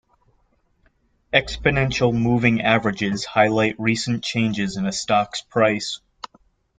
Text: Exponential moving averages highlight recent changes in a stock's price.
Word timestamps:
Exponential 1.31 2.11
moving 2.11 2.61
averages 2.61 3.23
highlight 3.23 3.79
recent 3.79 4.23
changes 4.23 4.75
in 4.75 4.87
a 4.87 4.91
stock's 4.91 5.41
price. 5.43 5.99